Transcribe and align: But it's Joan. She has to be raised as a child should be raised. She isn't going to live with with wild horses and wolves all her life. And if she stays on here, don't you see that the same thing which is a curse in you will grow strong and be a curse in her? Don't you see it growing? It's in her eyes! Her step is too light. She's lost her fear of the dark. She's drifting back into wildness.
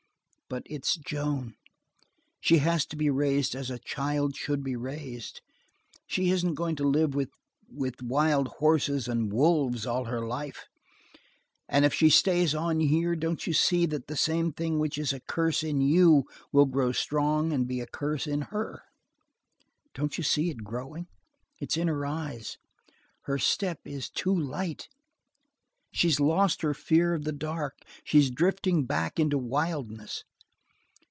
But 0.49 0.63
it's 0.65 0.95
Joan. 0.97 1.55
She 2.41 2.57
has 2.57 2.85
to 2.87 2.97
be 2.97 3.09
raised 3.09 3.55
as 3.55 3.69
a 3.69 3.79
child 3.79 4.35
should 4.35 4.65
be 4.65 4.75
raised. 4.75 5.39
She 6.07 6.29
isn't 6.29 6.55
going 6.55 6.75
to 6.75 6.83
live 6.83 7.15
with 7.15 7.29
with 7.69 8.01
wild 8.03 8.49
horses 8.59 9.07
and 9.07 9.31
wolves 9.31 9.85
all 9.87 10.03
her 10.03 10.27
life. 10.27 10.65
And 11.69 11.85
if 11.85 11.93
she 11.93 12.09
stays 12.09 12.53
on 12.53 12.81
here, 12.81 13.15
don't 13.15 13.47
you 13.47 13.53
see 13.53 13.85
that 13.85 14.07
the 14.07 14.17
same 14.17 14.51
thing 14.51 14.77
which 14.77 14.97
is 14.97 15.13
a 15.13 15.21
curse 15.21 15.63
in 15.63 15.79
you 15.79 16.25
will 16.51 16.65
grow 16.65 16.91
strong 16.91 17.53
and 17.53 17.65
be 17.65 17.79
a 17.79 17.87
curse 17.87 18.27
in 18.27 18.41
her? 18.41 18.83
Don't 19.93 20.17
you 20.17 20.23
see 20.25 20.49
it 20.49 20.65
growing? 20.65 21.07
It's 21.59 21.77
in 21.77 21.87
her 21.87 22.05
eyes! 22.05 22.57
Her 23.21 23.37
step 23.37 23.79
is 23.85 24.09
too 24.09 24.35
light. 24.37 24.89
She's 25.93 26.19
lost 26.19 26.61
her 26.61 26.73
fear 26.73 27.13
of 27.13 27.23
the 27.23 27.31
dark. 27.31 27.77
She's 28.03 28.29
drifting 28.29 28.83
back 28.83 29.17
into 29.17 29.37
wildness. 29.37 30.25